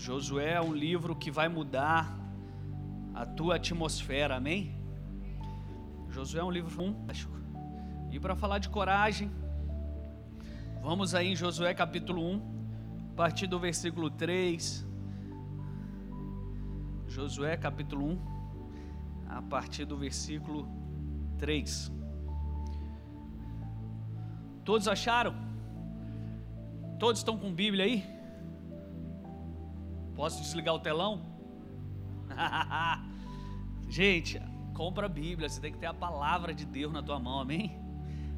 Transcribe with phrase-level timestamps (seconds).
[0.00, 2.18] Josué é um livro que vai mudar
[3.12, 4.74] a tua atmosfera, amém?
[6.08, 7.36] Josué é um livro fantástico.
[8.10, 9.30] E para falar de coragem,
[10.80, 14.86] vamos aí em Josué capítulo 1, a partir do versículo 3.
[17.06, 18.18] Josué capítulo 1,
[19.28, 20.66] a partir do versículo
[21.36, 21.92] 3.
[24.64, 25.34] Todos acharam?
[26.98, 28.19] Todos estão com Bíblia aí?
[30.20, 31.22] Posso desligar o telão?
[33.88, 34.38] Gente,
[34.74, 37.80] compra a Bíblia, você tem que ter a palavra de Deus na tua mão, amém?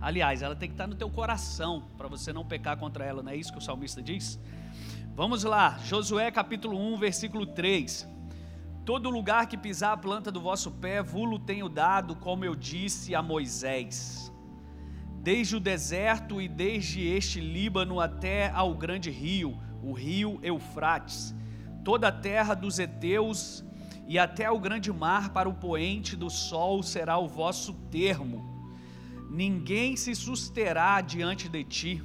[0.01, 3.33] Aliás, ela tem que estar no teu coração para você não pecar contra ela, não
[3.33, 4.39] é isso que o salmista diz?
[5.17, 8.09] Vamos lá, Josué capítulo 1, versículo 3.
[8.85, 13.13] Todo lugar que pisar a planta do vosso pé, vulo tenho dado, como eu disse
[13.13, 14.33] a Moisés.
[15.21, 21.35] Desde o deserto e desde este Líbano até ao grande rio, o rio Eufrates,
[21.85, 23.65] toda a terra dos heteus
[24.07, 28.51] e até o grande mar para o poente do sol será o vosso termo.
[29.31, 32.03] Ninguém se susterá diante de ti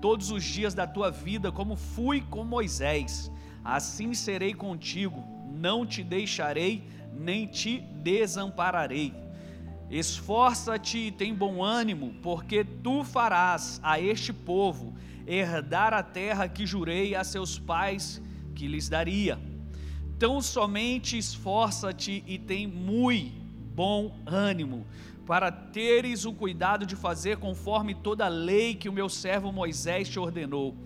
[0.00, 3.30] todos os dias da tua vida, como fui com Moisés.
[3.64, 5.22] Assim serei contigo,
[5.52, 9.12] não te deixarei, nem te desampararei.
[9.90, 14.94] Esforça-te e tem bom ânimo, porque tu farás a este povo
[15.26, 18.22] herdar a terra que jurei a seus pais
[18.60, 19.40] que lhes daria
[20.18, 23.40] Tão somente esforça-te e tem muito
[23.74, 24.86] bom ânimo,
[25.26, 30.10] para teres o cuidado de fazer conforme toda a lei que o meu servo Moisés
[30.10, 30.76] te ordenou.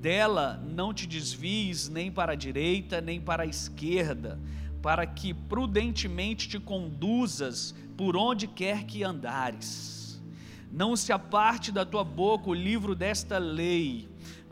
[0.00, 4.38] Dela não te desvies nem para a direita, nem para a esquerda,
[4.80, 10.22] para que prudentemente te conduzas por onde quer que andares.
[10.70, 14.08] Não se aparte da tua boca o livro desta lei,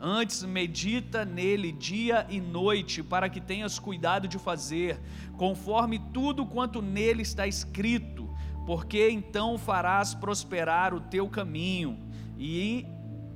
[0.07, 5.01] Antes, medita nele dia e noite, para que tenhas cuidado de fazer,
[5.35, 8.31] conforme tudo quanto nele está escrito,
[8.67, 11.97] porque então farás prosperar o teu caminho,
[12.37, 12.85] e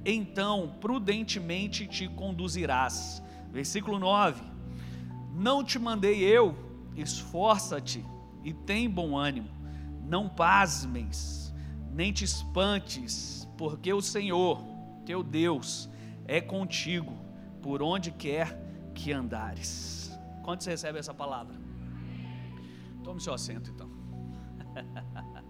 [0.05, 3.19] então prudentemente te conduzirás.
[3.51, 4.44] Versículo 9:
[5.33, 6.55] Não te mandei eu,
[6.95, 8.05] esforça-te
[8.44, 9.49] e tem bom ânimo,
[10.05, 11.51] não pasmes,
[11.91, 14.61] nem te espantes, porque o Senhor,
[15.03, 15.89] teu Deus,
[16.29, 17.17] é contigo
[17.59, 18.56] por onde quer
[18.94, 20.16] que andares.
[20.44, 21.56] Quando você recebe essa palavra?
[23.03, 23.90] Tome seu assento então.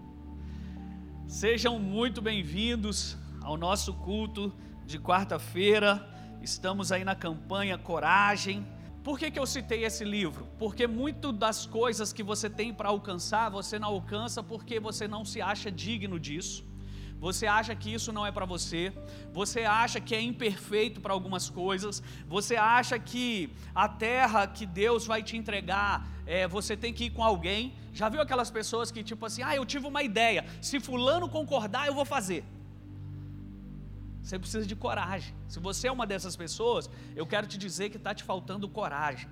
[1.28, 4.54] Sejam muito bem-vindos ao nosso culto
[4.86, 6.08] de quarta-feira.
[6.42, 8.66] Estamos aí na campanha Coragem.
[9.04, 10.48] Por que, que eu citei esse livro?
[10.58, 15.26] Porque muito das coisas que você tem para alcançar, você não alcança porque você não
[15.26, 16.69] se acha digno disso
[17.20, 18.94] você acha que isso não é para você,
[19.34, 25.06] você acha que é imperfeito para algumas coisas, você acha que a terra que Deus
[25.06, 27.74] vai te entregar, é, você tem que ir com alguém.
[27.94, 31.88] Já viu aquelas pessoas que, tipo assim, ah, eu tive uma ideia, se Fulano concordar,
[31.88, 32.46] eu vou fazer.
[34.24, 35.34] Você precisa de coragem.
[35.48, 39.28] Se você é uma dessas pessoas, eu quero te dizer que está te faltando coragem.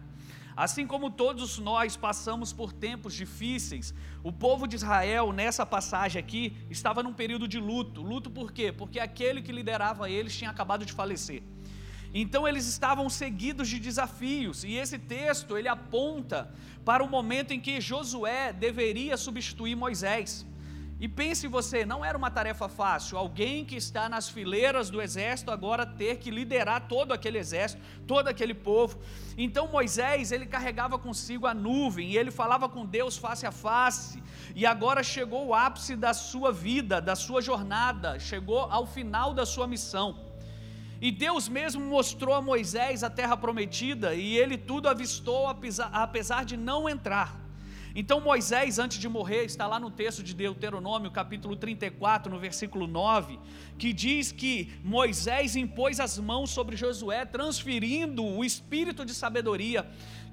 [0.57, 6.57] Assim como todos nós passamos por tempos difíceis, o povo de Israel, nessa passagem aqui,
[6.68, 8.01] estava num período de luto.
[8.01, 8.72] Luto por quê?
[8.72, 11.44] Porque aquele que liderava eles tinha acabado de falecer.
[12.12, 16.51] Então eles estavam seguidos de desafios, e esse texto ele aponta
[16.84, 20.44] para o momento em que Josué deveria substituir Moisés.
[21.00, 25.52] E pense você, não era uma tarefa fácil, alguém que está nas fileiras do exército
[25.52, 28.97] agora ter que liderar todo aquele exército, todo aquele povo.
[29.38, 34.24] Então Moisés, ele carregava consigo a nuvem e ele falava com Deus face a face.
[34.56, 39.46] E agora chegou o ápice da sua vida, da sua jornada, chegou ao final da
[39.46, 40.18] sua missão.
[41.00, 45.47] E Deus mesmo mostrou a Moisés a terra prometida e ele tudo avistou
[45.94, 47.47] apesar de não entrar.
[48.00, 52.85] Então Moisés, antes de morrer, está lá no texto de Deuteronômio, capítulo 34, no versículo
[52.85, 53.40] 9,
[53.75, 59.84] que diz que Moisés impôs as mãos sobre Josué, transferindo o espírito de sabedoria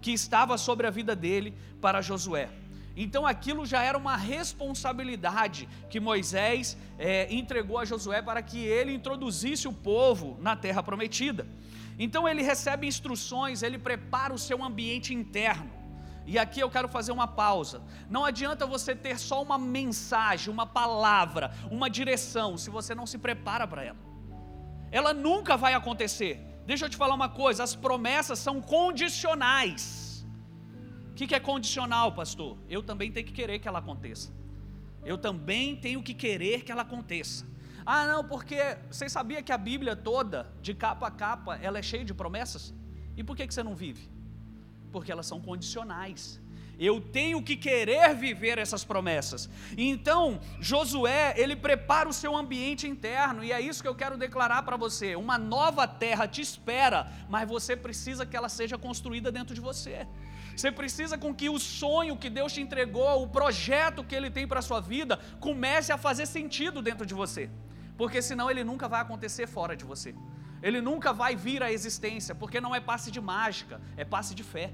[0.03, 2.51] que estava sobre a vida dele para Josué.
[2.95, 8.93] Então aquilo já era uma responsabilidade que Moisés é, entregou a Josué para que ele
[8.93, 11.47] introduzisse o povo na terra prometida.
[11.99, 15.84] Então ele recebe instruções, ele prepara o seu ambiente interno.
[16.27, 17.83] E aqui eu quero fazer uma pausa.
[18.09, 23.19] Não adianta você ter só uma mensagem, uma palavra, uma direção, se você não se
[23.19, 23.99] prepara para ela.
[24.91, 26.41] Ela nunca vai acontecer.
[26.67, 30.27] Deixa eu te falar uma coisa: as promessas são condicionais.
[31.11, 32.59] O que é condicional, pastor?
[32.69, 34.33] Eu também tenho que querer que ela aconteça.
[35.05, 37.47] Eu também tenho que querer que ela aconteça.
[37.87, 41.83] Ah, não, porque você sabia que a Bíblia toda, de capa a capa, ela é
[41.83, 42.75] cheia de promessas?
[43.17, 44.14] E por que, que você não vive?
[44.95, 46.23] Porque elas são condicionais.
[46.79, 49.49] Eu tenho que querer viver essas promessas.
[49.77, 54.63] Então, Josué, ele prepara o seu ambiente interno, e é isso que eu quero declarar
[54.63, 55.09] para você.
[55.17, 56.99] Uma nova terra te espera,
[57.29, 60.07] mas você precisa que ela seja construída dentro de você.
[60.57, 64.47] Você precisa com que o sonho que Deus te entregou, o projeto que Ele tem
[64.47, 67.51] para a sua vida, comece a fazer sentido dentro de você.
[67.97, 70.15] Porque senão ele nunca vai acontecer fora de você.
[70.63, 74.43] Ele nunca vai vir à existência, porque não é passe de mágica, é passe de
[74.43, 74.73] fé.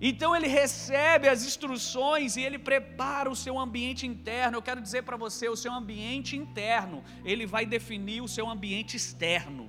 [0.00, 4.56] Então ele recebe as instruções e ele prepara o seu ambiente interno.
[4.56, 8.96] Eu quero dizer para você, o seu ambiente interno, ele vai definir o seu ambiente
[8.96, 9.68] externo.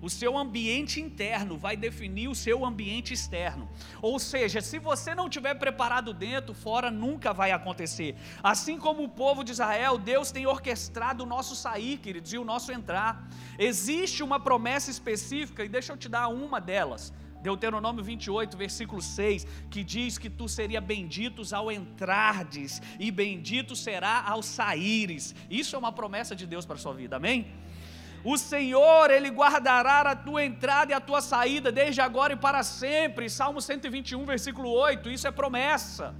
[0.00, 3.68] O seu ambiente interno vai definir o seu ambiente externo.
[4.02, 8.14] Ou seja, se você não tiver preparado dentro, fora nunca vai acontecer.
[8.42, 12.44] Assim como o povo de Israel, Deus tem orquestrado o nosso sair, queridos, e o
[12.44, 13.26] nosso entrar.
[13.58, 17.12] Existe uma promessa específica, e deixa eu te dar uma delas.
[17.46, 24.16] Deuteronômio 28, versículo 6, que diz que tu seria benditos ao entrardes e bendito será
[24.32, 25.32] ao saíres.
[25.48, 27.38] Isso é uma promessa de Deus para a sua vida, amém?
[28.24, 32.64] O Senhor, Ele guardará a tua entrada e a tua saída, desde agora e para
[32.64, 33.30] sempre.
[33.30, 36.12] Salmo 121, versículo 8, isso é promessa.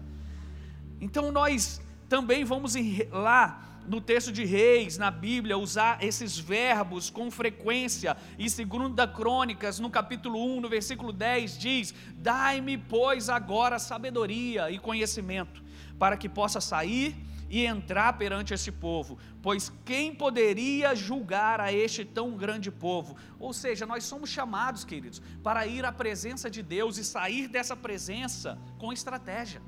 [1.01, 2.75] Então nós também vamos
[3.11, 8.17] lá no texto de Reis, na Bíblia, usar esses verbos com frequência.
[8.39, 14.71] E segundo da Crônicas, no capítulo 1, no versículo 10, diz: Dai-me, pois, agora sabedoria
[14.71, 15.63] e conhecimento,
[15.99, 17.17] para que possa sair
[17.49, 23.17] e entrar perante esse povo, pois quem poderia julgar a este tão grande povo?
[23.39, 27.77] Ou seja, nós somos chamados, queridos, para ir à presença de Deus e sair dessa
[27.77, 29.63] presença com estratégia,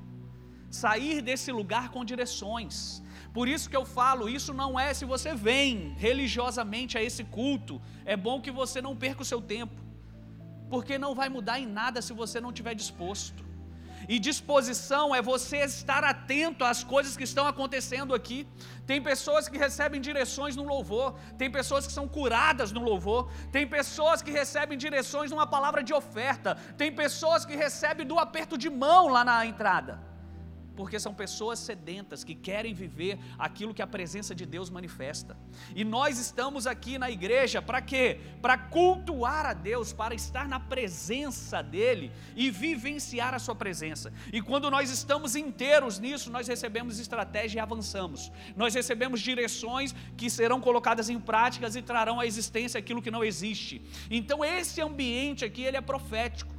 [0.71, 3.03] sair desse lugar com direções.
[3.39, 7.81] Por isso que eu falo, isso não é se você vem religiosamente a esse culto,
[8.05, 9.81] é bom que você não perca o seu tempo,
[10.69, 13.45] porque não vai mudar em nada se você não estiver disposto.
[14.09, 18.45] E disposição é você estar atento às coisas que estão acontecendo aqui.
[18.85, 23.65] Tem pessoas que recebem direções no louvor, tem pessoas que são curadas no louvor, tem
[23.69, 28.69] pessoas que recebem direções numa palavra de oferta, tem pessoas que recebem do aperto de
[28.69, 30.08] mão lá na entrada
[30.79, 35.37] porque são pessoas sedentas que querem viver aquilo que a presença de Deus manifesta.
[35.75, 38.21] E nós estamos aqui na igreja para quê?
[38.41, 44.13] Para cultuar a Deus, para estar na presença dEle e vivenciar a Sua presença.
[44.33, 48.31] E quando nós estamos inteiros nisso, nós recebemos estratégia e avançamos.
[48.55, 53.25] Nós recebemos direções que serão colocadas em práticas e trarão à existência aquilo que não
[53.25, 53.83] existe.
[54.09, 56.55] Então esse ambiente aqui, ele é profético.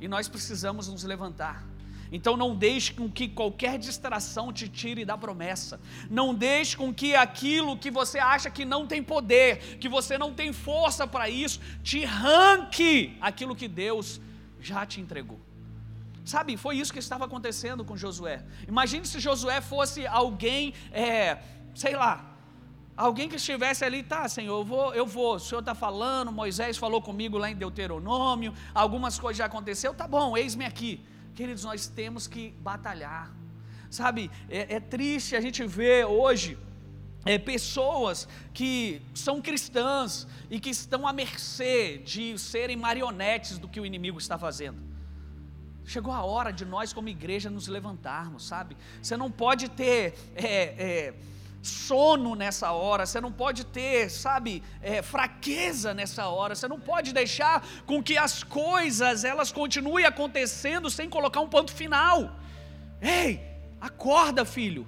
[0.00, 1.69] E nós precisamos nos levantar
[2.12, 5.80] então não deixe com que qualquer distração te tire da promessa.
[6.10, 10.32] Não deixe com que aquilo que você acha que não tem poder, que você não
[10.32, 14.20] tem força para isso, te ranque aquilo que Deus
[14.60, 15.40] já te entregou.
[16.24, 18.44] Sabe, foi isso que estava acontecendo com Josué.
[18.68, 21.38] Imagine se Josué fosse alguém, é,
[21.74, 22.36] sei lá,
[22.96, 26.76] alguém que estivesse ali, tá, Senhor, eu vou, eu vou, o Senhor está falando, Moisés
[26.76, 31.00] falou comigo lá em Deuteronômio, algumas coisas já aconteceu, tá bom, eis-me aqui.
[31.34, 33.34] Queridos, nós temos que batalhar.
[33.88, 36.56] Sabe, é, é triste a gente ver hoje
[37.24, 43.80] é, pessoas que são cristãs e que estão à mercê de serem marionetes do que
[43.80, 44.78] o inimigo está fazendo.
[45.84, 48.76] Chegou a hora de nós, como igreja, nos levantarmos, sabe?
[49.02, 51.14] Você não pode ter é, é,
[51.62, 57.12] sono nessa hora, você não pode ter, sabe, é, fraqueza nessa hora, você não pode
[57.12, 62.36] deixar com que as coisas elas continuem acontecendo sem colocar um ponto final.
[63.00, 63.40] Ei,
[63.80, 64.86] acorda, filho.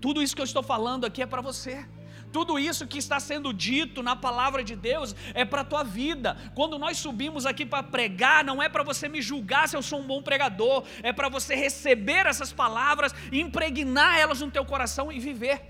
[0.00, 1.86] Tudo isso que eu estou falando aqui é para você.
[2.32, 6.34] Tudo isso que está sendo dito na palavra de Deus é para a tua vida.
[6.54, 10.00] Quando nós subimos aqui para pregar, não é para você me julgar se eu sou
[10.00, 15.20] um bom pregador, é para você receber essas palavras, impregnar elas no teu coração e
[15.20, 15.68] viver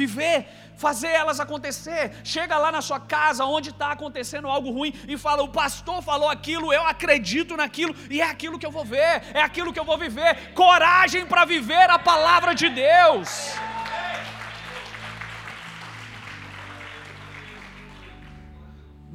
[0.00, 0.46] viver,
[0.84, 2.02] fazer elas acontecer.
[2.24, 6.28] Chega lá na sua casa, onde está acontecendo algo ruim, e fala: O pastor falou
[6.36, 9.84] aquilo, eu acredito naquilo, e é aquilo que eu vou ver, é aquilo que eu
[9.84, 10.52] vou viver.
[10.54, 13.28] Coragem para viver a palavra de Deus.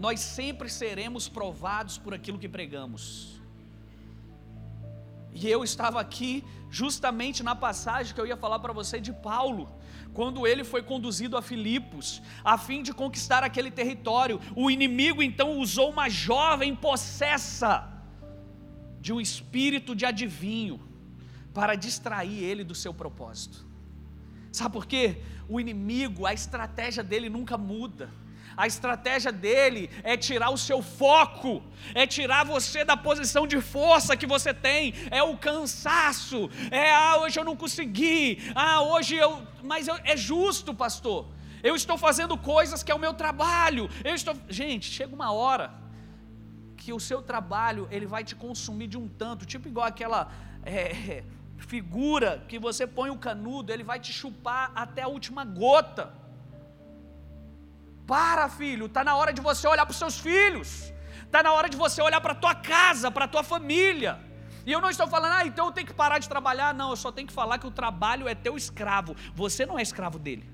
[0.06, 3.06] Nós sempre seremos provados por aquilo que pregamos.
[5.34, 9.64] E eu estava aqui justamente na passagem que eu ia falar para você de Paulo
[10.14, 15.60] quando ele foi conduzido a Filipos, a fim de conquistar aquele território, o inimigo então
[15.60, 17.88] usou uma jovem possessa
[19.00, 20.80] de um espírito de adivinho
[21.54, 23.66] para distrair ele do seu propósito.
[24.52, 25.22] Sabe por quê?
[25.48, 28.10] O inimigo, a estratégia dele nunca muda.
[28.58, 34.18] A estratégia dele é tirar o seu foco, é tirar você da posição de força
[34.18, 39.46] que você tem, é o cansaço, é ah, hoje eu não consegui, ah, hoje eu.
[39.64, 41.28] Mas eu, é justo, pastor.
[41.62, 43.88] Eu estou fazendo coisas que é o meu trabalho.
[44.04, 44.36] Eu estou.
[44.50, 45.74] Gente, chega uma hora
[46.76, 50.32] que o seu trabalho ele vai te consumir de um tanto, tipo igual aquela.
[50.64, 51.24] É,
[51.58, 56.14] figura que você põe o canudo, ele vai te chupar até a última gota.
[58.08, 60.94] Para, filho, está na hora de você olhar para os seus filhos,
[61.26, 64.18] está na hora de você olhar para a tua casa, para a tua família.
[64.66, 66.74] E eu não estou falando, ah, então eu tenho que parar de trabalhar.
[66.74, 69.16] Não, eu só tenho que falar que o trabalho é teu escravo.
[69.36, 70.50] Você não é escravo dele.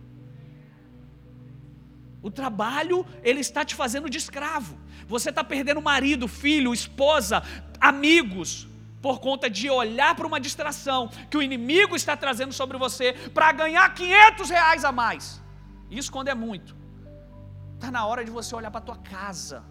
[2.22, 4.77] O trabalho, ele está te fazendo de escravo.
[5.07, 7.43] Você está perdendo marido, filho, esposa,
[7.79, 8.67] amigos,
[9.01, 13.51] por conta de olhar para uma distração que o inimigo está trazendo sobre você para
[13.51, 15.41] ganhar 500 reais a mais.
[15.91, 16.82] Isso quando é muito.
[17.83, 19.61] Está na hora de você olhar para a tua casa.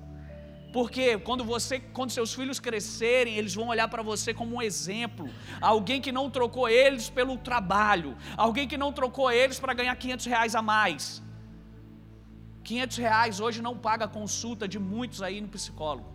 [0.70, 5.30] Porque quando você, quando seus filhos crescerem, eles vão olhar para você como um exemplo.
[5.62, 8.14] Alguém que não trocou eles pelo trabalho.
[8.36, 11.22] Alguém que não trocou eles para ganhar 500 reais a mais.
[12.62, 16.12] 500 reais hoje não paga a consulta de muitos aí no psicólogo.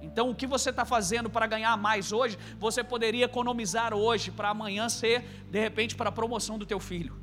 [0.00, 4.50] Então, o que você está fazendo para ganhar mais hoje, você poderia economizar hoje para
[4.50, 7.20] amanhã ser, de repente, para a promoção do teu filho,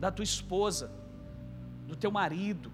[0.00, 1.01] da tua esposa,
[1.86, 2.72] do teu marido.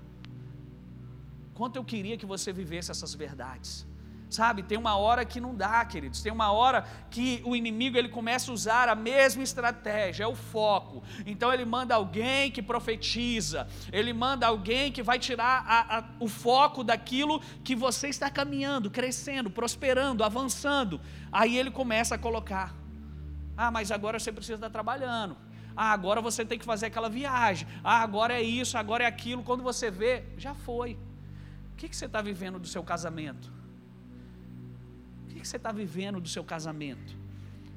[1.55, 3.87] Quanto eu queria que você vivesse essas verdades.
[4.31, 6.21] Sabe, tem uma hora que não dá, queridos.
[6.21, 10.35] Tem uma hora que o inimigo ele começa a usar a mesma estratégia, é o
[10.35, 11.03] foco.
[11.25, 16.29] Então ele manda alguém que profetiza, ele manda alguém que vai tirar a, a, o
[16.29, 21.01] foco daquilo que você está caminhando, crescendo, prosperando, avançando.
[21.33, 22.75] Aí ele começa a colocar:
[23.57, 25.37] ah, mas agora você precisa estar trabalhando.
[25.81, 27.67] Ah, agora você tem que fazer aquela viagem.
[27.85, 29.45] Ah, agora é isso, agora é aquilo.
[29.49, 30.91] Quando você vê, já foi.
[31.73, 33.47] O que, que você está vivendo do seu casamento?
[35.39, 37.17] que você está vivendo do seu casamento?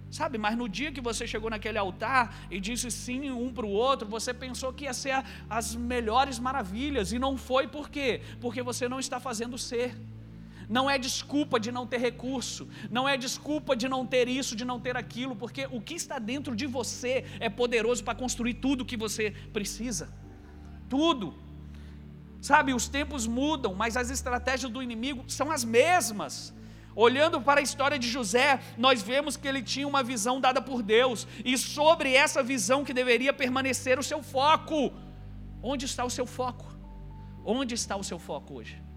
[0.10, 3.70] Sabe, mas no dia que você chegou naquele altar e disse sim um para o
[3.70, 8.22] outro, você pensou que ia ser as melhores maravilhas, e não foi por quê?
[8.42, 9.96] Porque você não está fazendo ser.
[10.76, 12.64] Não é desculpa de não ter recurso,
[12.98, 16.18] não é desculpa de não ter isso, de não ter aquilo, porque o que está
[16.18, 20.06] dentro de você é poderoso para construir tudo o que você precisa.
[20.94, 21.34] Tudo.
[22.50, 26.54] Sabe, os tempos mudam, mas as estratégias do inimigo são as mesmas.
[26.96, 30.82] Olhando para a história de José, nós vemos que ele tinha uma visão dada por
[30.82, 34.94] Deus, e sobre essa visão que deveria permanecer o seu foco.
[35.62, 36.66] Onde está o seu foco?
[37.44, 38.91] Onde está o seu foco hoje?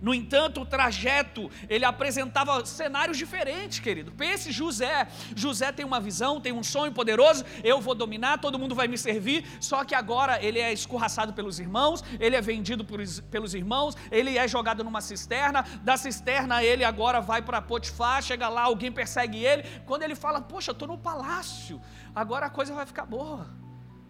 [0.00, 4.12] No entanto, o trajeto, ele apresentava cenários diferentes, querido.
[4.12, 5.08] Pense José.
[5.34, 8.96] José tem uma visão, tem um sonho poderoso, eu vou dominar, todo mundo vai me
[8.98, 14.36] servir, só que agora ele é escorraçado pelos irmãos, ele é vendido pelos irmãos, ele
[14.36, 19.44] é jogado numa cisterna, da cisterna ele agora vai para Potifar, chega lá, alguém persegue
[19.44, 19.64] ele.
[19.86, 21.80] Quando ele fala, poxa, estou no palácio,
[22.14, 23.46] agora a coisa vai ficar boa.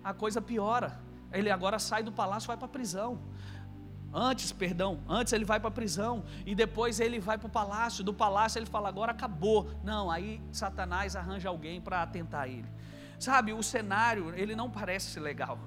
[0.03, 1.01] A coisa piora.
[1.33, 3.21] Ele agora sai do palácio vai para a prisão.
[4.13, 8.03] Antes, perdão, antes ele vai para a prisão e depois ele vai para o palácio.
[8.03, 9.71] Do palácio ele fala: agora acabou.
[9.85, 12.67] Não, aí Satanás arranja alguém para atentar ele.
[13.19, 15.59] Sabe, o cenário ele não parece legal.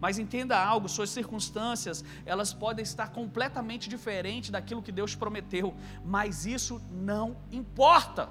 [0.00, 5.74] Mas entenda algo, suas circunstâncias, elas podem estar completamente diferentes daquilo que Deus prometeu,
[6.04, 8.28] mas isso não importa.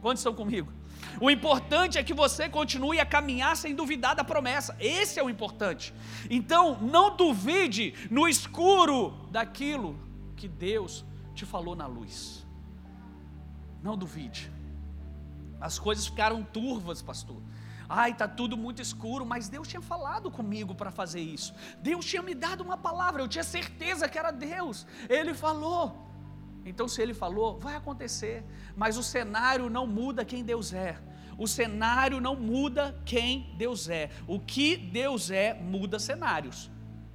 [0.00, 0.72] Quantos estão comigo?
[1.20, 4.76] O importante é que você continue a caminhar sem duvidar da promessa.
[4.78, 5.94] Esse é o importante.
[6.28, 9.98] Então, não duvide no escuro daquilo
[10.36, 11.04] que Deus
[11.34, 12.46] te falou na luz.
[13.82, 14.50] Não duvide.
[15.60, 17.42] As coisas ficaram turvas, pastor.
[17.88, 21.52] Ai, está tudo muito escuro, mas Deus tinha falado comigo para fazer isso.
[21.82, 24.86] Deus tinha me dado uma palavra, eu tinha certeza que era Deus.
[25.08, 26.09] Ele falou.
[26.64, 28.44] Então, se ele falou, vai acontecer,
[28.76, 30.98] mas o cenário não muda quem Deus é.
[31.38, 34.10] O cenário não muda quem Deus é.
[34.26, 36.70] O que Deus é muda cenários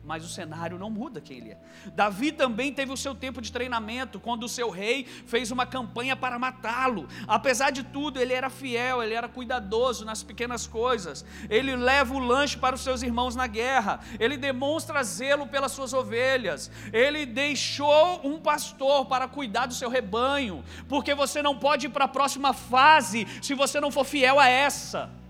[0.05, 1.57] mas o cenário não muda quem ele é.
[1.93, 6.15] Davi também teve o seu tempo de treinamento, quando o seu rei fez uma campanha
[6.15, 7.07] para matá-lo.
[7.27, 11.25] Apesar de tudo, ele era fiel, ele era cuidadoso nas pequenas coisas.
[11.49, 15.93] Ele leva o lanche para os seus irmãos na guerra, ele demonstra zelo pelas suas
[15.93, 21.89] ovelhas, ele deixou um pastor para cuidar do seu rebanho, porque você não pode ir
[21.89, 25.24] para a próxima fase se você não for fiel a essa.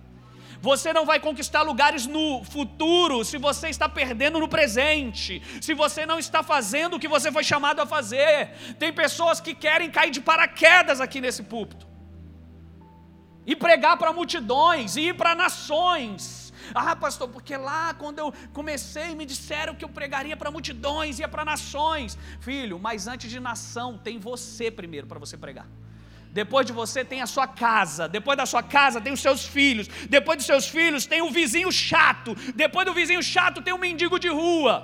[0.61, 6.05] Você não vai conquistar lugares no futuro se você está perdendo no presente, se você
[6.05, 8.51] não está fazendo o que você foi chamado a fazer.
[8.79, 11.85] Tem pessoas que querem cair de paraquedas aqui nesse púlpito
[13.45, 19.13] e pregar para multidões, e ir para nações, Ah, pastor, porque lá quando eu comecei
[19.13, 22.17] me disseram que eu pregaria para multidões, ia para nações.
[22.39, 25.67] Filho, mas antes de nação tem você primeiro para você pregar.
[26.39, 29.87] Depois de você tem a sua casa, depois da sua casa tem os seus filhos,
[30.15, 34.19] depois dos seus filhos tem o vizinho chato, depois do vizinho chato tem o mendigo
[34.19, 34.75] de rua.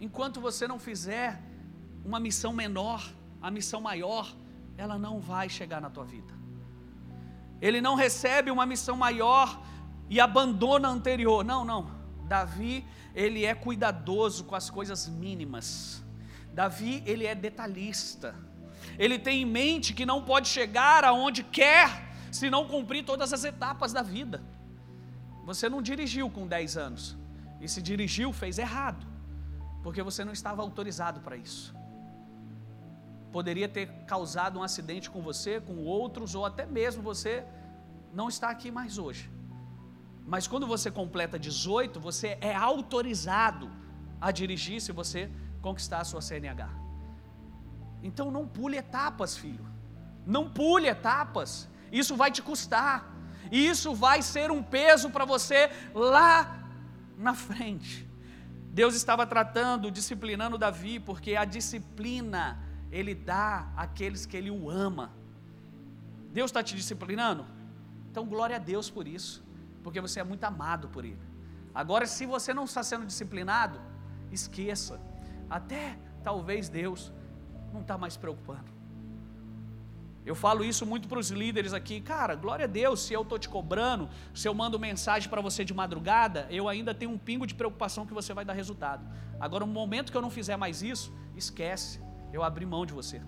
[0.00, 1.40] Enquanto você não fizer
[2.04, 3.00] uma missão menor,
[3.40, 4.26] a missão maior,
[4.76, 6.34] ela não vai chegar na tua vida.
[7.62, 9.62] Ele não recebe uma missão maior
[10.10, 11.44] e abandona a anterior.
[11.44, 11.93] Não, não.
[12.26, 16.02] Davi, ele é cuidadoso com as coisas mínimas.
[16.52, 18.34] Davi, ele é detalhista.
[18.98, 21.88] Ele tem em mente que não pode chegar aonde quer
[22.30, 24.42] se não cumprir todas as etapas da vida.
[25.44, 27.16] Você não dirigiu com 10 anos.
[27.60, 29.14] E se dirigiu, fez errado
[29.84, 31.74] porque você não estava autorizado para isso.
[33.30, 37.44] Poderia ter causado um acidente com você, com outros, ou até mesmo você
[38.10, 39.30] não está aqui mais hoje.
[40.26, 43.70] Mas quando você completa 18, você é autorizado
[44.20, 46.68] a dirigir se você conquistar a sua CNH.
[48.02, 49.66] Então não pule etapas, filho.
[50.26, 51.68] Não pule etapas.
[51.92, 53.12] Isso vai te custar.
[53.52, 56.68] Isso vai ser um peso para você lá
[57.16, 58.08] na frente.
[58.70, 62.58] Deus estava tratando, disciplinando Davi, porque a disciplina
[62.90, 65.12] ele dá àqueles que ele o ama.
[66.32, 67.46] Deus está te disciplinando?
[68.10, 69.44] Então glória a Deus por isso,
[69.84, 71.22] porque você é muito amado por Ele.
[71.72, 73.80] Agora, se você não está sendo disciplinado,
[74.32, 75.00] esqueça.
[75.48, 77.12] Até talvez Deus
[77.72, 78.72] não está mais preocupando.
[80.24, 83.38] Eu falo isso muito para os líderes aqui, cara, glória a Deus, se eu estou
[83.38, 87.46] te cobrando, se eu mando mensagem para você de madrugada, eu ainda tenho um pingo
[87.46, 89.04] de preocupação que você vai dar resultado.
[89.38, 92.00] Agora, no momento que eu não fizer mais isso, esquece,
[92.32, 93.20] eu abri mão de você.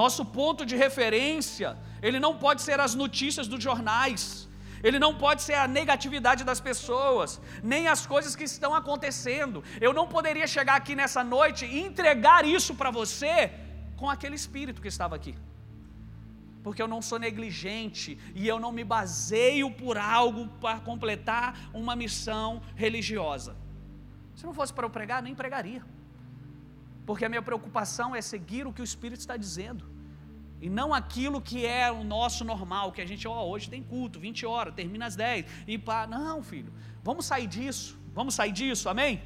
[0.00, 1.68] Nosso ponto de referência,
[2.06, 4.48] ele não pode ser as notícias dos jornais,
[4.82, 9.62] ele não pode ser a negatividade das pessoas, nem as coisas que estão acontecendo.
[9.80, 13.52] Eu não poderia chegar aqui nessa noite e entregar isso para você
[13.96, 15.34] com aquele espírito que estava aqui.
[16.64, 21.94] Porque eu não sou negligente e eu não me baseio por algo para completar uma
[21.94, 23.56] missão religiosa.
[24.34, 25.93] Se não fosse para eu pregar, nem pregaria.
[27.06, 29.84] Porque a minha preocupação é seguir o que o Espírito está dizendo.
[30.60, 34.18] E não aquilo que é o nosso normal, que a gente, ó, hoje tem culto,
[34.18, 35.44] 20 horas, termina às 10.
[35.66, 37.98] E pá, não, filho, vamos sair disso.
[38.14, 39.22] Vamos sair disso, amém?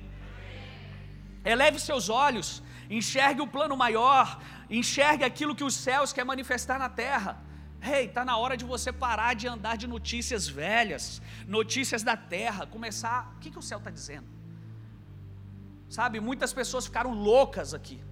[1.45, 6.89] Eleve seus olhos, enxergue o plano maior, enxergue aquilo que os céus quer manifestar na
[6.89, 7.39] terra.
[7.81, 12.17] Ei, hey, está na hora de você parar de andar de notícias velhas, notícias da
[12.17, 13.33] terra, começar.
[13.37, 14.38] O que, que o céu está dizendo?
[15.89, 18.03] Sabe, muitas pessoas ficaram loucas aqui,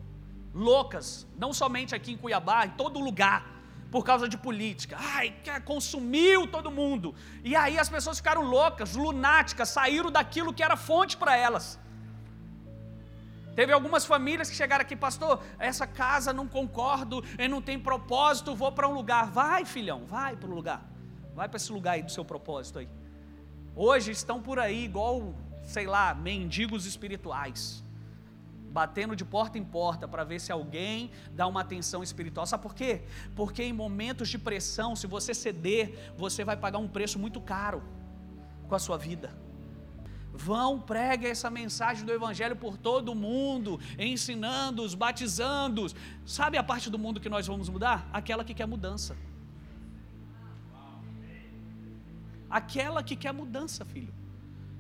[0.55, 3.47] loucas, não somente aqui em Cuiabá, em todo lugar,
[3.91, 4.97] por causa de política.
[4.99, 5.35] Ai,
[5.65, 7.15] consumiu todo mundo.
[7.45, 11.79] E aí as pessoas ficaram loucas, lunáticas, saíram daquilo que era fonte para elas.
[13.55, 18.55] Teve algumas famílias que chegaram aqui, pastor, essa casa não concordo, eu não tem propósito,
[18.55, 19.31] vou para um lugar.
[19.31, 20.83] Vai, filhão, vai para o lugar.
[21.35, 22.89] Vai para esse lugar aí do seu propósito aí.
[23.75, 25.35] Hoje estão por aí igual,
[25.67, 27.85] sei lá, mendigos espirituais.
[28.71, 32.47] Batendo de porta em porta para ver se alguém dá uma atenção espiritual.
[32.47, 33.03] Sabe por quê?
[33.35, 37.83] Porque em momentos de pressão, se você ceder, você vai pagar um preço muito caro
[38.69, 39.31] com a sua vida.
[40.33, 45.97] Vão, pregue essa mensagem do Evangelho por todo o mundo, ensinando-os, batizando-os.
[46.27, 48.07] Sabe a parte do mundo que nós vamos mudar?
[48.13, 49.17] Aquela que quer mudança.
[52.51, 54.15] Aquela que quer mudança, filho.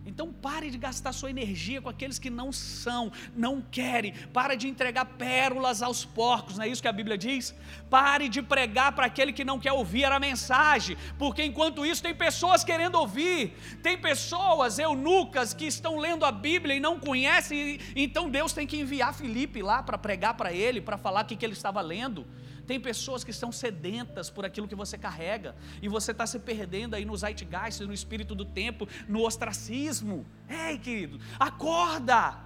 [0.07, 4.14] Então pare de gastar sua energia com aqueles que não são, não querem.
[4.33, 7.53] Pare de entregar pérolas aos porcos, não é isso que a Bíblia diz?
[7.90, 12.14] Pare de pregar para aquele que não quer ouvir a mensagem, porque enquanto isso tem
[12.14, 18.31] pessoas querendo ouvir, tem pessoas eunucas que estão lendo a Bíblia e não conhecem, então
[18.31, 21.45] Deus tem que enviar Felipe lá para pregar para ele, para falar o que, que
[21.45, 22.25] ele estava lendo.
[22.67, 26.95] Tem pessoas que estão sedentas por aquilo que você carrega, e você está se perdendo
[26.95, 30.27] aí no zeitgeist, no espírito do tempo, no ostracismo.
[30.49, 32.39] Ei, querido, acorda!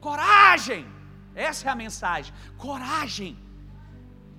[0.00, 0.86] Coragem!
[1.34, 2.34] Essa é a mensagem.
[2.56, 3.36] Coragem!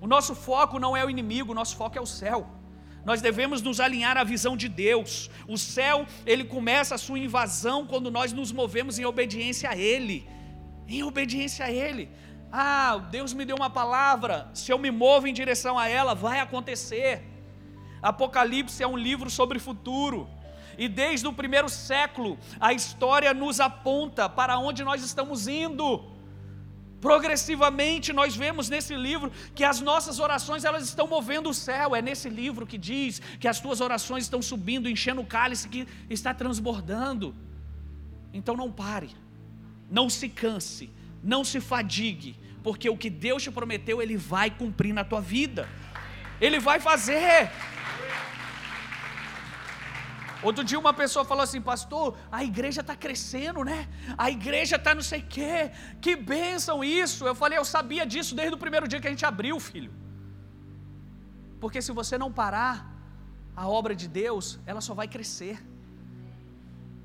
[0.00, 2.48] O nosso foco não é o inimigo, o nosso foco é o céu.
[3.04, 5.30] Nós devemos nos alinhar à visão de Deus.
[5.48, 10.28] O céu, ele começa a sua invasão quando nós nos movemos em obediência a Ele.
[10.86, 12.10] Em obediência a Ele.
[12.52, 16.40] Ah, Deus me deu uma palavra, se eu me movo em direção a ela, vai
[16.40, 17.22] acontecer.
[18.02, 20.28] Apocalipse é um livro sobre futuro.
[20.76, 26.10] E desde o primeiro século, a história nos aponta para onde nós estamos indo.
[27.00, 31.94] Progressivamente nós vemos nesse livro que as nossas orações elas estão movendo o céu.
[31.94, 35.86] É nesse livro que diz que as tuas orações estão subindo, enchendo o cálice que
[36.08, 37.34] está transbordando.
[38.32, 39.10] Então não pare,
[39.90, 40.90] não se canse,
[41.22, 45.68] não se fadigue, porque o que Deus te prometeu Ele vai cumprir na tua vida.
[46.40, 47.50] Ele vai fazer.
[50.42, 53.88] Outro dia uma pessoa falou assim, pastor, a igreja está crescendo, né?
[54.16, 55.70] A igreja está não sei o quê,
[56.00, 57.26] que bênção isso.
[57.26, 59.92] Eu falei, eu sabia disso desde o primeiro dia que a gente abriu, filho.
[61.60, 62.90] Porque se você não parar,
[63.54, 65.62] a obra de Deus, ela só vai crescer.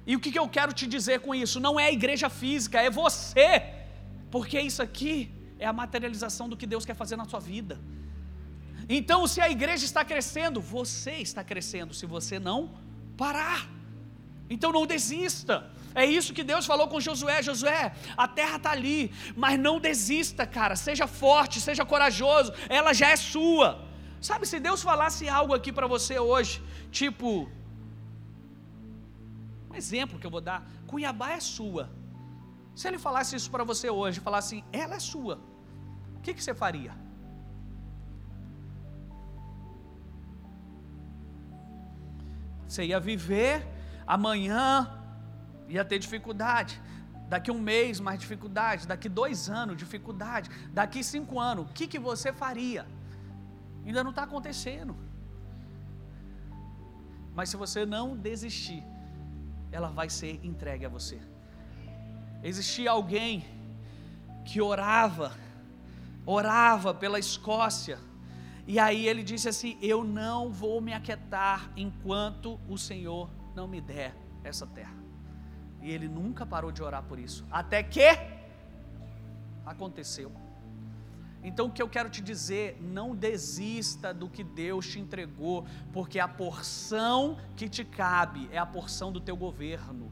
[0.08, 1.60] E o que, que eu quero te dizer com isso?
[1.60, 3.50] Não é a igreja física, é você.
[4.32, 7.80] Porque isso aqui é a materialização do que Deus quer fazer na sua vida.
[8.88, 11.94] Então, se a igreja está crescendo, você está crescendo.
[11.94, 12.60] Se você não
[13.18, 13.68] parar.
[14.50, 15.72] Então não desista.
[15.94, 20.46] É isso que Deus falou com Josué: Josué, a terra está ali, mas não desista,
[20.46, 20.76] cara.
[20.76, 23.84] Seja forte, seja corajoso, ela já é sua.
[24.22, 27.50] Sabe, se Deus falasse algo aqui para você hoje, tipo,
[29.70, 31.90] um exemplo que eu vou dar: Cuiabá é sua.
[32.76, 35.36] Se ele falasse isso para você hoje, falasse, ela é sua,
[36.18, 36.94] o que, que você faria?
[42.68, 43.66] Você ia viver,
[44.06, 44.66] amanhã
[45.70, 46.82] ia ter dificuldade.
[47.30, 48.88] Daqui um mês, mais dificuldade.
[48.88, 50.50] Daqui dois anos, dificuldade.
[50.72, 52.86] Daqui cinco anos, o que, que você faria?
[53.86, 54.96] Ainda não está acontecendo.
[57.34, 58.84] Mas se você não desistir,
[59.72, 61.20] ela vai ser entregue a você.
[62.46, 63.44] Existia alguém
[64.46, 65.36] que orava,
[66.28, 67.98] orava pela Escócia,
[68.68, 73.82] e aí ele disse assim: Eu não vou me aquietar enquanto o Senhor não me
[73.82, 74.94] der essa terra.
[75.82, 78.16] E ele nunca parou de orar por isso, até que
[79.66, 80.32] aconteceu.
[81.44, 86.20] Então o que eu quero te dizer, não desista do que Deus te entregou, porque
[86.20, 90.12] a porção que te cabe é a porção do teu governo.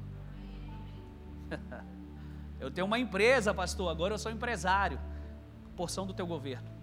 [2.63, 4.99] eu tenho uma empresa, pastor, agora eu sou empresário.
[5.75, 6.73] Porção do teu governo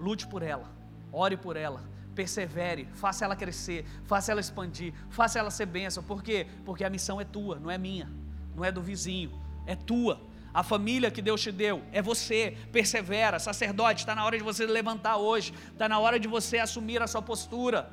[0.00, 0.68] lute por ela,
[1.12, 6.02] ore por ela, persevere, faça ela crescer, faça ela expandir, faça ela ser bênção.
[6.02, 6.46] Por quê?
[6.64, 8.10] Porque a missão é tua, não é minha,
[8.56, 9.30] não é do vizinho,
[9.66, 10.20] é tua.
[10.52, 14.66] A família que Deus te deu é você, persevera, sacerdote, está na hora de você
[14.66, 17.88] levantar hoje, está na hora de você assumir a sua postura.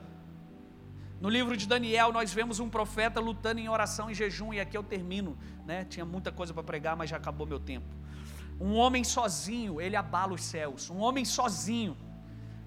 [1.19, 4.77] No livro de Daniel, nós vemos um profeta lutando em oração e jejum, e aqui
[4.77, 5.83] eu termino, né?
[5.85, 7.87] Tinha muita coisa para pregar, mas já acabou meu tempo.
[8.59, 10.89] Um homem sozinho, ele abala os céus.
[10.89, 11.97] Um homem sozinho.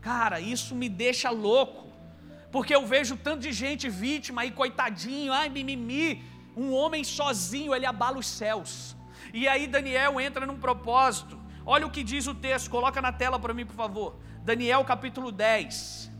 [0.00, 1.90] Cara, isso me deixa louco.
[2.50, 6.22] Porque eu vejo tanto de gente vítima aí, coitadinho, ai, mimimi.
[6.56, 8.96] Um homem sozinho, ele abala os céus.
[9.32, 11.38] E aí Daniel entra num propósito.
[11.64, 14.16] Olha o que diz o texto, coloca na tela para mim, por favor.
[14.42, 16.10] Daniel capítulo 10.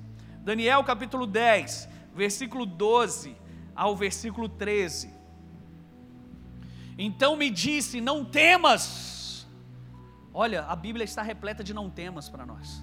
[0.42, 3.36] Daniel capítulo 10, versículo 12
[3.74, 5.10] ao versículo 13.
[6.98, 9.20] Então me disse: Não temas
[10.32, 12.82] Olha, a Bíblia está repleta de não temas para nós.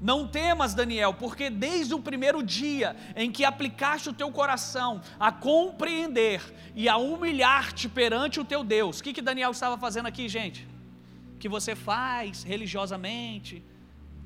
[0.00, 5.32] Não temas, Daniel, porque desde o primeiro dia em que aplicaste o teu coração a
[5.32, 6.40] compreender
[6.74, 10.68] e a humilhar-te perante o teu Deus, o que, que Daniel estava fazendo aqui, gente?
[11.40, 13.64] Que você faz religiosamente.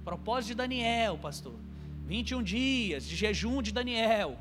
[0.05, 1.55] Propósito de Daniel, pastor.
[2.07, 4.39] 21 dias de jejum de Daniel.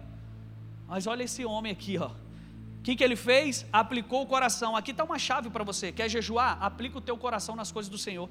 [0.88, 2.08] Mas olha esse homem aqui, ó.
[2.08, 3.65] O que, que ele fez?
[3.71, 4.76] Aplicou o coração.
[4.76, 5.91] Aqui está uma chave para você.
[5.91, 6.58] Quer jejuar?
[6.62, 8.28] Aplica o teu coração nas coisas do Senhor.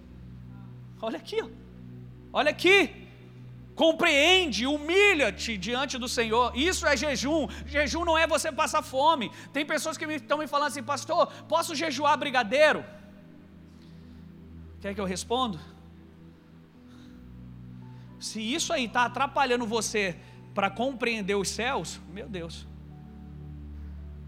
[1.00, 1.48] Olha aqui, ó.
[2.32, 3.08] olha aqui.
[3.74, 6.52] Compreende, humilha-te diante do Senhor.
[6.54, 7.48] Isso é jejum.
[7.64, 9.30] Jejum não é você passar fome.
[9.52, 12.84] Tem pessoas que estão me, me falando assim, pastor, posso jejuar brigadeiro?
[14.82, 15.58] Quer que eu respondo?
[18.20, 20.20] Se isso aí está atrapalhando você
[20.54, 22.68] para compreender os céus, meu Deus.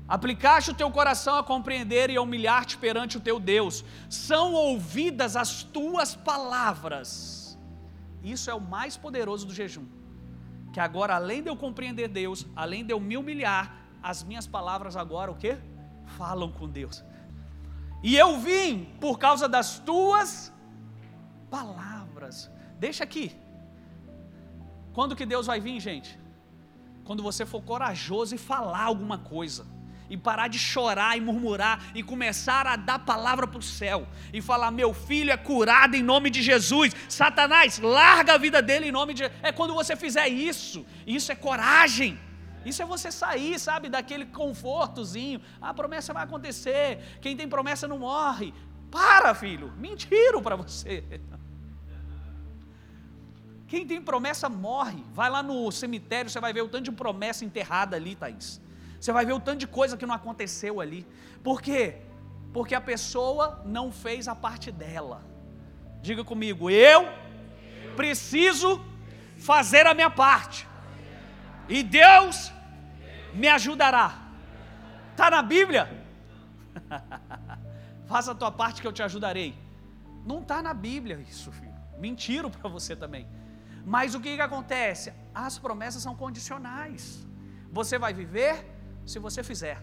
[0.09, 3.85] Aplicaste o teu coração a compreender e a humilhar-te perante o teu Deus.
[4.09, 7.59] São ouvidas as tuas palavras.
[8.23, 9.87] Isso é o mais poderoso do jejum.
[10.73, 14.97] Que agora, além de eu compreender Deus, além de eu me humilhar, as minhas palavras
[14.97, 15.57] agora o que?
[16.17, 17.05] Falam com Deus.
[18.03, 20.53] E eu vim por causa das tuas
[21.51, 22.51] palavras.
[22.79, 23.42] Deixa aqui.
[24.93, 26.19] Quando que Deus vai vir, gente?
[27.05, 29.67] Quando você for corajoso e falar alguma coisa
[30.09, 34.43] e parar de chorar e murmurar e começar a dar palavra para o céu e
[34.43, 36.95] falar: meu filho é curado em nome de Jesus.
[37.09, 39.25] Satanás, larga a vida dele em nome de.
[39.43, 42.19] É quando você fizer isso, isso é coragem.
[42.65, 45.41] Isso é você sair, sabe, daquele confortozinho.
[45.61, 47.19] Ah, a promessa vai acontecer.
[47.21, 48.55] Quem tem promessa não morre.
[48.89, 51.03] Para, filho, mentiram para você.
[53.73, 55.03] Quem tem promessa morre.
[55.15, 58.61] Vai lá no cemitério, você vai ver o tanto de promessa enterrada ali, Thaís.
[59.01, 61.07] Você vai ver o tanto de coisa que não aconteceu ali.
[61.43, 62.03] Por quê?
[62.53, 65.25] Porque a pessoa não fez a parte dela.
[66.03, 67.09] Diga comigo, eu
[67.97, 68.79] preciso
[69.39, 70.69] fazer a minha parte.
[71.67, 72.53] E Deus
[73.33, 74.19] me ajudará.
[75.13, 75.89] Está na Bíblia?
[78.07, 79.55] Faça a tua parte que eu te ajudarei.
[80.27, 81.73] Não está na Bíblia isso, filho.
[81.99, 83.27] Mentiro para você também.
[83.85, 85.12] Mas o que, que acontece?
[85.35, 87.27] As promessas são condicionais.
[87.71, 88.64] Você vai viver
[89.05, 89.83] se você fizer.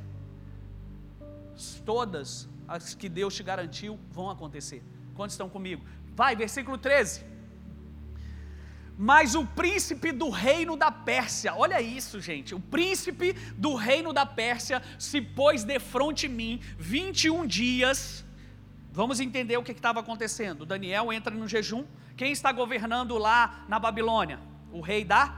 [1.86, 4.84] Todas as que Deus te garantiu vão acontecer.
[5.16, 5.84] Quantos estão comigo?
[6.16, 7.26] Vai, versículo 13.
[8.98, 12.54] Mas o príncipe do reino da Pérsia, olha isso, gente.
[12.54, 18.26] O príncipe do reino da Pérsia se pôs de frente em mim 21 dias.
[18.92, 20.66] Vamos entender o que estava acontecendo.
[20.66, 21.86] Daniel entra no jejum.
[22.18, 24.40] Quem está governando lá na Babilônia?
[24.72, 25.34] O rei da.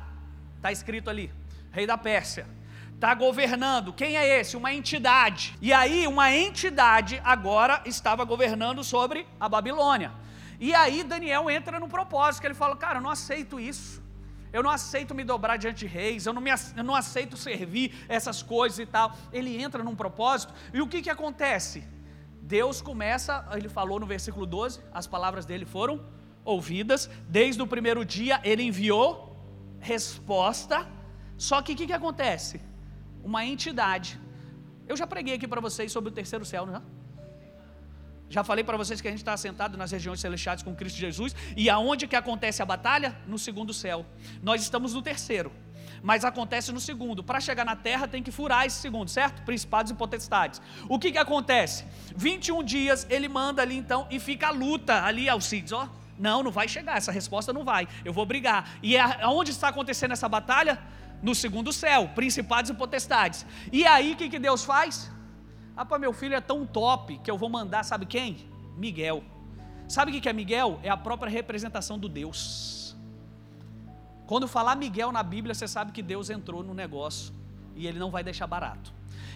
[0.58, 1.32] Está escrito ali.
[1.72, 2.48] Rei da Pérsia.
[2.94, 3.92] Está governando.
[3.94, 4.56] Quem é esse?
[4.56, 5.56] Uma entidade.
[5.62, 10.12] E aí, uma entidade agora estava governando sobre a Babilônia.
[10.60, 14.02] E aí Daniel entra no propósito, que ele fala, cara, eu não aceito isso.
[14.54, 18.06] Eu não aceito me dobrar diante de reis, eu não, me, eu não aceito servir
[18.08, 19.16] essas coisas e tal.
[19.34, 21.84] Ele entra num propósito, e o que, que acontece?
[22.42, 26.04] Deus começa, ele falou no versículo 12, as palavras dele foram
[26.44, 29.38] ouvidas, desde o primeiro dia ele enviou
[29.80, 30.88] resposta,
[31.38, 32.62] só que o que, que acontece?
[33.24, 34.20] Uma entidade,
[34.88, 36.82] eu já preguei aqui para vocês sobre o terceiro céu, não é?
[38.30, 41.36] Já falei para vocês que a gente está assentado nas regiões celestiais com Cristo Jesus.
[41.58, 43.18] E aonde que acontece a batalha?
[43.28, 44.06] No segundo céu.
[44.42, 45.52] Nós estamos no terceiro.
[46.02, 47.24] Mas acontece no segundo.
[47.24, 49.44] Para chegar na terra tem que furar esse segundo, certo?
[49.44, 50.62] Principados e potestades.
[50.90, 51.86] O que que acontece?
[52.16, 55.88] 21 dias ele manda ali então e fica a luta ali, Alcides, ó.
[56.18, 57.88] Não, não vai chegar, essa resposta não vai.
[58.06, 58.78] Eu vou brigar.
[58.82, 60.80] E é, aonde está acontecendo essa batalha?
[61.22, 63.46] No segundo céu, principados e potestades.
[63.72, 65.12] E aí o que, que Deus faz?
[65.76, 68.50] Rapaz, meu filho é tão top que eu vou mandar, sabe quem?
[68.76, 69.24] Miguel.
[69.88, 70.80] Sabe o que é Miguel?
[70.82, 72.81] É a própria representação do Deus.
[74.32, 77.34] Quando falar Miguel na Bíblia, você sabe que Deus entrou no negócio
[77.76, 78.94] e ele não vai deixar barato.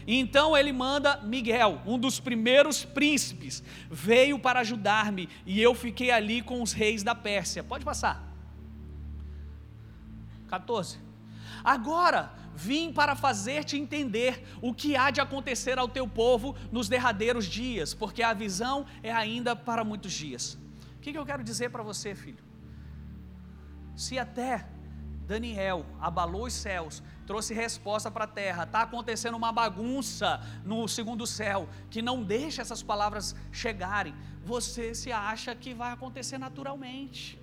[0.08, 6.41] Então ele manda Miguel, um dos primeiros príncipes, veio para ajudar-me e eu fiquei ali
[6.41, 7.62] com os reis da Pérsia.
[7.62, 8.23] Pode passar.
[10.47, 10.97] 14.
[11.62, 17.47] Agora vim para fazer-te entender o que há de acontecer ao teu povo nos derradeiros
[17.47, 20.58] dias, porque a visão é ainda para muitos dias.
[20.95, 22.45] O que, eu quero dizer para você, filho?
[23.93, 24.73] Se até
[25.25, 31.25] Daniel abalou os céus, trouxe resposta para a terra, está acontecendo uma bagunça no segundo
[31.25, 37.39] céu, que não deixa essas palavras chegarem, você se acha que vai acontecer naturalmente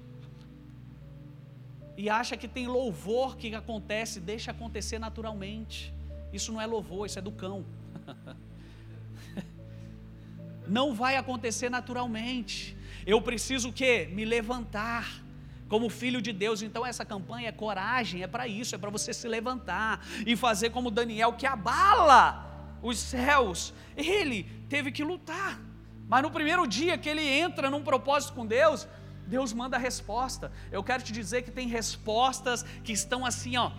[1.96, 5.94] e acha que tem louvor que acontece, deixa acontecer naturalmente.
[6.32, 7.64] Isso não é louvor, isso é do cão.
[10.66, 12.76] não vai acontecer naturalmente.
[13.06, 14.08] Eu preciso o quê?
[14.10, 15.21] Me levantar
[15.72, 16.60] como filho de Deus.
[16.60, 20.68] Então essa campanha é coragem, é para isso, é para você se levantar e fazer
[20.68, 23.72] como Daniel que abala os céus.
[23.96, 25.58] Ele teve que lutar.
[26.06, 28.86] Mas no primeiro dia que ele entra num propósito com Deus,
[29.26, 30.52] Deus manda a resposta.
[30.70, 33.72] Eu quero te dizer que tem respostas que estão assim, ó.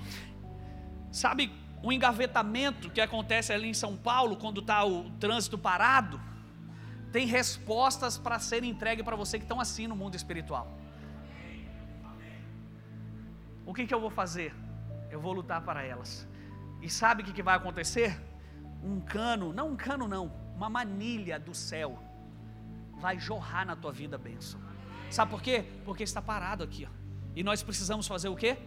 [1.12, 1.54] Sabe
[1.84, 6.20] o engavetamento que acontece ali em São Paulo quando está o trânsito parado?
[7.12, 10.80] Tem respostas para serem entregues para você que estão assim no mundo espiritual.
[13.66, 14.54] O que, que eu vou fazer?
[15.10, 16.28] Eu vou lutar para elas.
[16.82, 18.20] E sabe o que, que vai acontecer?
[18.84, 22.02] Um cano, não um cano não, uma manilha do céu
[23.00, 24.60] vai jorrar na tua vida bênção.
[25.10, 25.66] Sabe por quê?
[25.86, 26.86] Porque está parado aqui.
[26.86, 26.94] Ó.
[27.36, 28.58] E nós precisamos fazer o quê?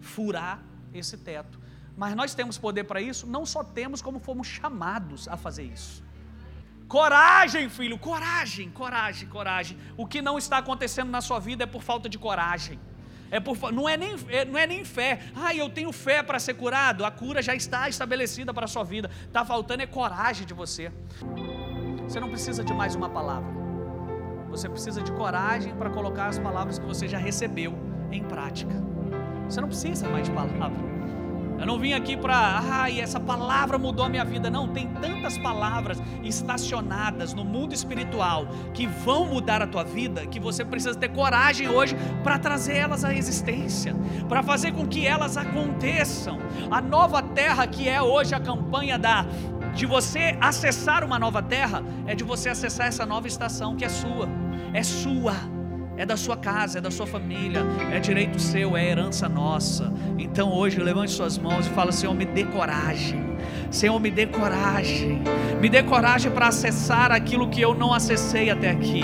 [0.00, 1.60] Furar esse teto.
[1.96, 3.26] Mas nós temos poder para isso?
[3.26, 6.02] Não só temos, como fomos chamados a fazer isso.
[6.86, 9.78] Coragem, filho, coragem, coragem, coragem.
[9.96, 12.78] O que não está acontecendo na sua vida é por falta de coragem.
[13.30, 15.20] É por, não, é nem, é, não é nem fé.
[15.34, 17.04] Ah, eu tenho fé para ser curado.
[17.04, 19.10] A cura já está estabelecida para a sua vida.
[19.26, 20.90] Está faltando é coragem de você.
[22.04, 23.50] Você não precisa de mais uma palavra.
[24.50, 27.78] Você precisa de coragem para colocar as palavras que você já recebeu
[28.10, 28.74] em prática.
[29.48, 30.97] Você não precisa mais de palavra.
[31.58, 34.48] Eu não vim aqui para, ai, essa palavra mudou a minha vida.
[34.48, 40.38] Não, tem tantas palavras estacionadas no mundo espiritual que vão mudar a tua vida, que
[40.38, 43.94] você precisa ter coragem hoje para trazer elas à existência,
[44.28, 46.38] para fazer com que elas aconteçam.
[46.70, 49.26] A nova terra que é hoje a campanha da
[49.74, 53.88] de você acessar uma nova terra é de você acessar essa nova estação que é
[53.88, 54.28] sua.
[54.72, 55.57] É sua
[55.98, 57.60] é da sua casa, é da sua família,
[57.92, 59.92] é direito seu, é herança nossa.
[60.16, 63.20] Então hoje levante suas mãos e fala: Senhor, me dê coragem.
[63.70, 65.22] Senhor, me dê coragem.
[65.60, 69.02] Me dê coragem para acessar aquilo que eu não acessei até aqui.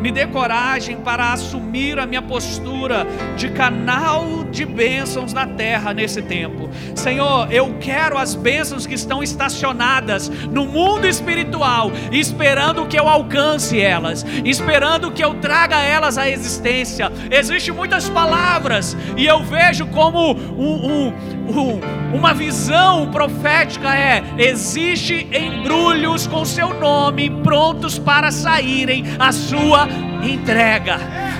[0.00, 6.22] Me dê coragem para assumir a minha postura de canal de bênçãos na terra nesse
[6.22, 6.70] tempo.
[6.94, 13.80] Senhor, eu quero as bênçãos que estão estacionadas no mundo espiritual, esperando que eu alcance
[13.80, 17.10] elas, esperando que eu traga elas à existência.
[17.30, 21.12] Existem muitas palavras e eu vejo como um, um,
[21.48, 24.05] um, uma visão profética é:
[24.38, 29.88] existe embrulhos com seu nome prontos para saírem a sua
[30.22, 30.98] entrega.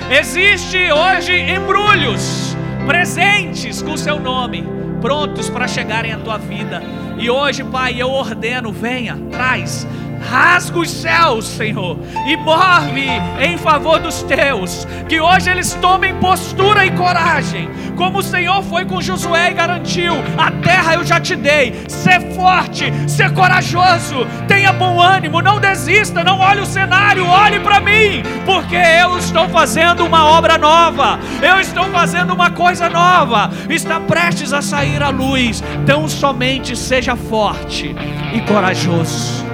[0.09, 4.63] Existe hoje embrulhos, presentes com seu nome,
[5.01, 6.81] prontos para chegarem à tua vida.
[7.17, 9.87] E hoje, Pai, eu ordeno, venha, traz
[10.21, 13.07] rasga os céus, Senhor, e move
[13.39, 18.85] em favor dos teus, que hoje eles tomem postura e coragem, como o Senhor foi
[18.85, 24.73] com Josué e garantiu: a terra eu já te dei, ser forte, ser corajoso, tenha
[24.73, 30.05] bom ânimo, não desista, não olhe o cenário, olhe para mim, porque eu estou fazendo
[30.05, 35.63] uma obra nova, eu estou fazendo uma coisa nova, está prestes a sair à luz,
[35.85, 37.95] tão somente seja forte
[38.33, 39.46] e corajoso.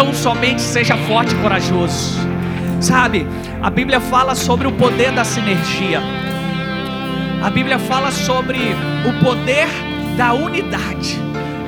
[0.00, 2.18] Tão somente seja forte e corajoso.
[2.80, 3.26] Sabe,
[3.60, 6.00] a Bíblia fala sobre o poder da sinergia.
[7.42, 8.56] A Bíblia fala sobre
[9.06, 9.68] o poder
[10.16, 11.18] da unidade.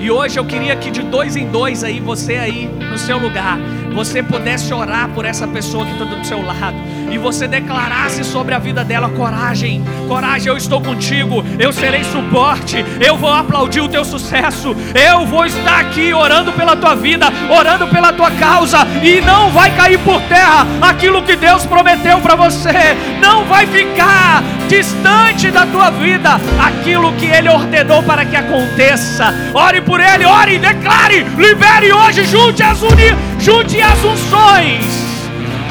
[0.00, 3.58] E hoje eu queria que de dois em dois aí, você aí no seu lugar,
[3.94, 6.78] você pudesse orar por essa pessoa que está do seu lado
[7.12, 12.82] e você declarasse sobre a vida dela coragem, coragem, eu estou contigo, eu serei suporte,
[13.04, 17.86] eu vou aplaudir o teu sucesso, eu vou estar aqui orando pela tua vida, orando
[17.88, 22.96] pela tua causa e não vai cair por terra aquilo que Deus prometeu para você,
[23.20, 29.34] não vai ficar distante da tua vida aquilo que Ele ordenou para que aconteça.
[29.52, 35.11] Ore por Ele, ore, declare, libere hoje, junte as uni, junte as unções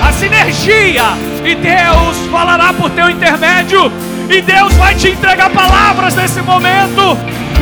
[0.02, 1.04] a sinergia,
[1.44, 3.92] e Deus falará por teu intermédio,
[4.30, 7.18] e Deus vai te entregar palavras nesse momento.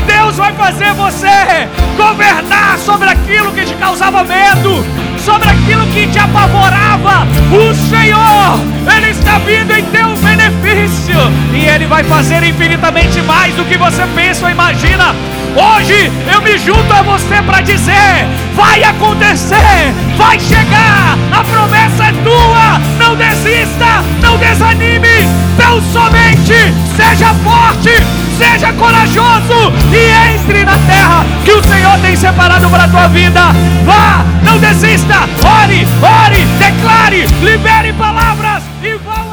[0.05, 4.83] Deus vai fazer você governar sobre aquilo que te causava medo,
[5.23, 7.27] sobre aquilo que te apavorava.
[7.51, 8.59] O Senhor,
[8.97, 11.15] Ele está vindo em teu benefício
[11.53, 15.15] e Ele vai fazer infinitamente mais do que você pensa ou imagina.
[15.55, 22.13] Hoje eu me junto a você para dizer: vai acontecer, vai chegar, a promessa é
[22.23, 22.79] tua.
[22.97, 27.91] Não desista, não desanime, tão somente seja forte,
[28.37, 33.41] seja corajoso e entre na terra que o Senhor tem separado para a tua vida.
[33.85, 39.28] Vá, não desista, ore, ore, declare, libere palavras e vá.